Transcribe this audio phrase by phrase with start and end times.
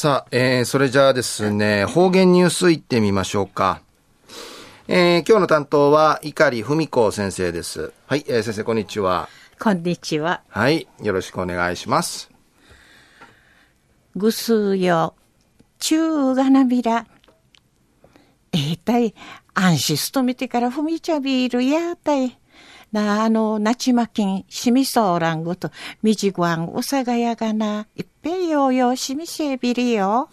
[0.00, 3.82] さあ、えー、それじゃあですね、方言ニュースいってみましょうか。
[4.86, 7.92] えー、今日の担当は、碇文子先生です。
[8.06, 9.28] はい、えー、先生、こんにちは。
[9.58, 10.42] こんにちは。
[10.50, 12.30] はい、よろしくお願いします。
[14.14, 15.16] ぐすよ、
[15.80, 17.04] 中がなびら。
[18.52, 19.16] えー、たい、
[19.52, 22.38] 安心勤めてからふみちゃびるやたい。
[22.92, 25.70] な、あの、なちまきん、しみそうらんごと、
[26.02, 30.30] みじごわん、おさがやがな、いっぺいようようしみせびりよ。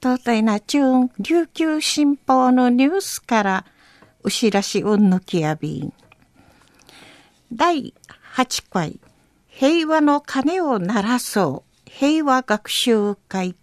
[0.00, 3.64] とうたいなちゅん、琉球新報のニュースから、
[4.24, 5.92] うしらしうんぬきやびん。
[7.52, 7.94] 第
[8.34, 8.98] 8回、
[9.46, 13.54] 平和の鐘を鳴らそう、平和学習会。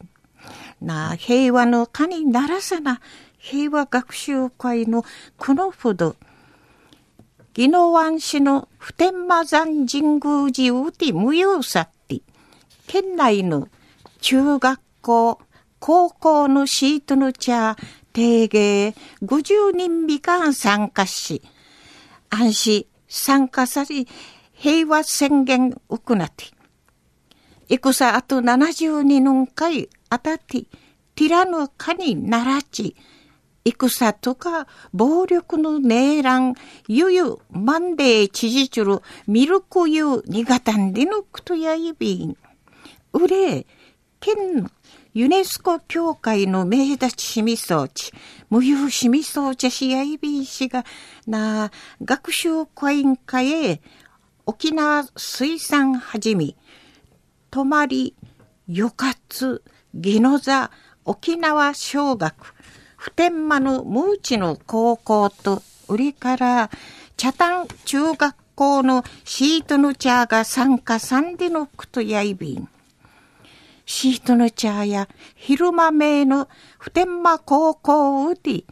[0.81, 3.02] なあ、平和の鐘鳴らさな、
[3.38, 5.03] 平和学習会の
[5.38, 6.16] このほど、
[7.58, 12.22] 宜野湾市の普天間山神宮寺うて無用さって、
[12.88, 13.67] 県内の
[14.22, 15.39] 中学校、
[15.80, 17.75] 高校のシートの茶、
[18.14, 21.42] 定芸50人美間参加し、
[22.30, 24.05] 安心参加され、
[24.53, 26.45] 平和宣言を行って、
[27.70, 30.61] 戦あと72年回あたって、
[31.16, 32.95] ティラノカにならち、
[33.78, 36.56] 戦とか暴力のねえらん、
[36.88, 42.38] ゆゆ、まんでちじちる、ミルクゆ、にがたんでのくとやいびん。
[43.14, 43.66] うれ、
[44.20, 44.70] 県
[45.14, 48.11] ユネスコ協会の名立ちしみそうち、
[48.50, 50.86] 無有しみそうちゃしやいびんしが、
[51.26, 51.72] な、
[52.04, 53.81] 学習会員会へ、
[54.45, 56.56] 沖縄水産はじめ、
[57.50, 58.16] 泊まり、
[58.67, 59.64] よかつ、
[59.95, 60.70] 宜野座、
[61.06, 62.54] 沖縄小学、
[63.00, 66.69] 普天間のムーチの高校と売りから
[67.16, 72.67] 茶炭中学校のシートの茶が参加さんでのくとやいびん。
[73.86, 78.66] シートの茶や昼間名の普天間高校うり、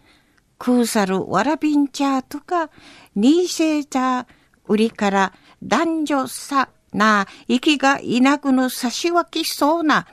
[0.59, 2.69] クーサルわらびん茶とか、
[3.15, 4.27] ニーセー茶
[4.67, 5.33] 売りから
[5.63, 10.05] 男女差な、息がいなくの差し分けそうな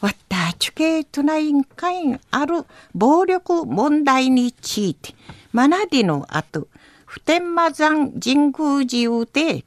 [0.00, 5.14] わったちゅけとないんかいんある暴力問題について、
[5.54, 6.68] 学びの後、
[7.04, 9.64] 普天間山神宮寺で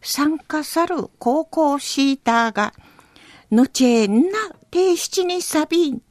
[0.00, 2.72] 参加さる高校シーターが、
[3.50, 4.38] ぬちえんな
[4.72, 6.02] 提出にさびん、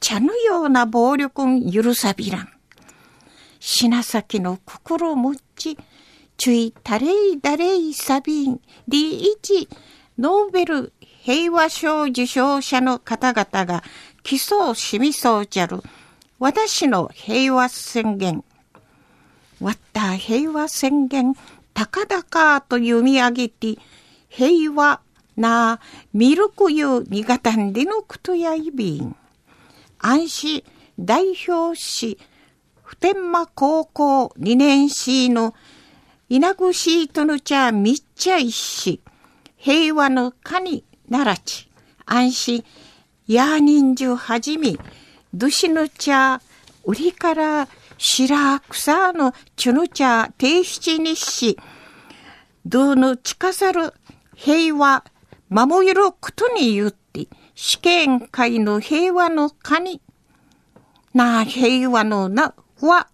[0.00, 2.48] 茶のような暴力ん許さびらん。
[3.60, 5.78] 品先の心持ち、
[6.36, 9.68] ちゅいたれいだれいさびん、りいち、
[10.18, 10.92] ノーベル
[11.26, 13.82] 平和賞受賞者の方々が
[14.22, 15.82] 基礎をしみそうじゃる
[16.38, 18.44] 私の平和宣言。
[19.60, 21.34] わった平和宣言、
[21.74, 23.76] 高々と読み上げて、
[24.28, 25.00] 平和
[25.36, 25.80] な
[26.14, 29.16] ミルクユにがたんでのくとやいびん。
[29.98, 30.62] 安心
[30.96, 32.18] 代表し、
[32.84, 35.54] 普天間高校2年生の
[36.28, 39.00] 稲ぐしとのちゃみっちゃいし、
[39.56, 41.68] 平和のかにならち、
[42.04, 42.64] 安心、
[43.26, 44.78] や人数はじみ、
[45.32, 46.40] どしの茶、
[46.84, 47.68] 売りから
[47.98, 51.58] 白草のちゅの茶提出にし、
[52.64, 53.94] どの近さる
[54.34, 55.04] 平和、
[55.48, 60.00] 守ることに言って、試験会の平和のかに、
[61.14, 63.08] な平和のな、は、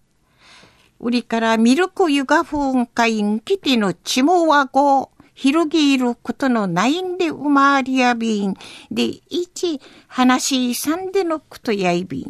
[0.99, 8.53] 売りからミルクユガフォン会んきてのちもわご、広げることのないんで生まりやびん。
[8.91, 12.27] で、一、話さんでのことやいびん。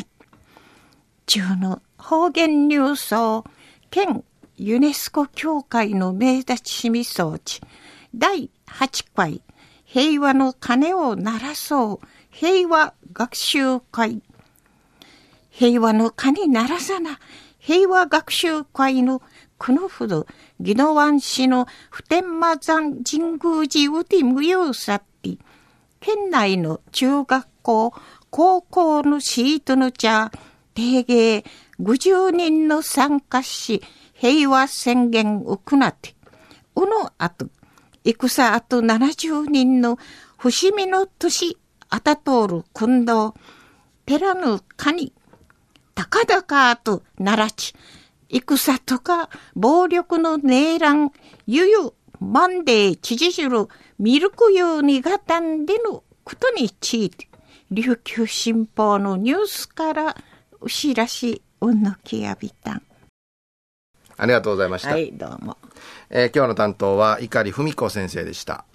[1.26, 3.46] 中の方言ニュースを、
[3.90, 4.24] 県
[4.56, 7.62] ユネスコ協会の名立ちしみ装置、
[8.16, 9.42] 第8回、
[9.84, 14.22] 平和の鐘を鳴らそう、平和学習会。
[15.50, 17.20] 平和の鐘鳴らさな、
[17.60, 19.22] 平和学習会の
[19.66, 20.28] このほど、
[20.60, 25.38] 宜野湾市の普天間山神宮寺うて無用さって、
[26.02, 27.94] 県内の中学校、
[28.30, 30.32] 高校のシートの茶、
[30.74, 31.46] 定芸
[31.80, 33.82] 50人の参加し、
[34.12, 36.14] 平和宣言を行って、
[36.76, 37.48] うの後、
[38.04, 39.98] 戦あと70人の
[40.38, 41.58] 伏見の年、
[41.88, 43.32] あたとおる訓導、
[44.06, 45.14] 寺の神、
[45.96, 47.74] 高々とならち、
[48.42, 51.12] 戦とか暴力のねえらん、
[51.46, 53.68] ゆゆ、マンデー、知事じる、
[54.00, 57.28] ミルクユーにがたんでのことについて、
[57.70, 60.16] 琉球新報のニュースから
[60.62, 62.82] お知らし、うんのきやびたん。
[64.18, 64.90] ありがとうございました。
[64.90, 65.58] はい、どうも。
[66.10, 68.66] えー、今日の担当は碇文子先生でした。